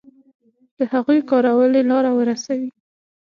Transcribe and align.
د 0.77 0.79
هغوی 0.91 1.19
کارولې 1.29 1.81
لاره 1.89 2.11
ورسوي. 2.19 2.69